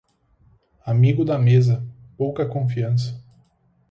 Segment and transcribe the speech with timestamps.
[0.83, 1.85] Amigo da mesa,
[2.17, 3.21] pouca confiança.